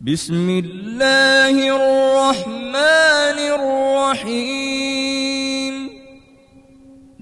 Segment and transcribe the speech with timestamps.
[0.00, 3.38] بسم الله الرحمن
[4.16, 5.74] الرحيم.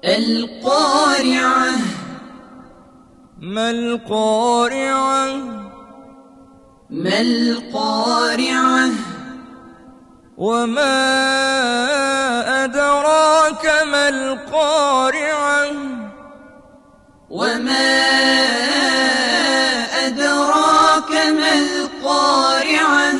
[0.04, 1.72] القارعة.
[3.40, 5.36] ما القارعة؟
[6.90, 9.09] ما القارعة؟
[10.40, 11.04] وما
[12.64, 15.70] أدراك ما القارعة
[17.30, 18.00] وما
[20.06, 23.12] أدراك ما القارعة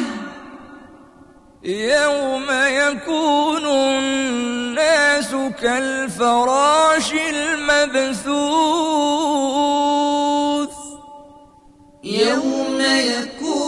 [1.64, 8.30] يوم يكون الناس كالفراش المبثوث
[12.04, 13.59] يوم يكون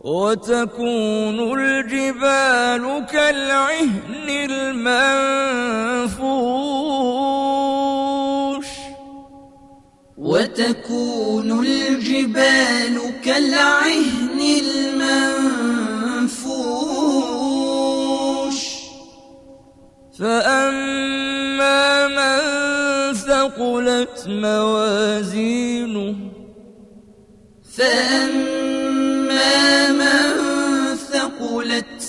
[0.00, 4.80] وتكون الجبال كالعهن المنفوش.
[10.18, 14.40] وتكون الجبال كالعهن
[16.00, 16.40] المنفوش.
[20.18, 22.40] فأما من
[23.14, 26.16] ثقلت موازينه
[27.76, 28.69] فأما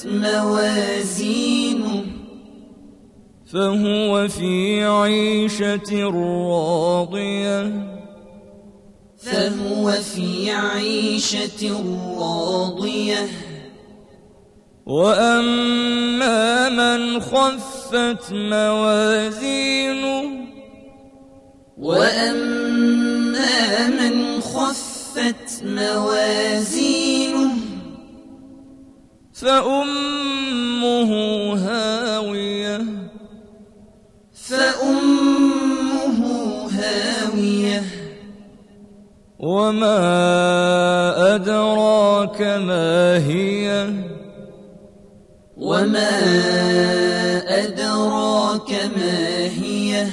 [0.02, 2.03] ثقلت موازينه
[3.53, 7.88] فهو في عيشة راضية.
[9.17, 11.83] فهو في عيشة
[12.17, 13.27] راضية.
[14.85, 20.23] وأما من خفت موازينه
[21.77, 23.07] وأما
[23.88, 27.00] من خفت موازينه
[29.42, 31.12] فأمه
[31.53, 32.81] هاوية.
[34.34, 36.19] فأمه
[36.72, 37.84] هاوية.
[39.40, 39.97] وما
[41.35, 43.90] أدراك ما هي.
[45.58, 46.09] وما
[47.47, 50.08] أدراك ما هي.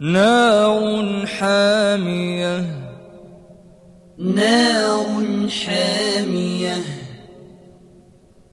[0.00, 2.64] نار حامية.
[4.18, 6.95] نار حامية.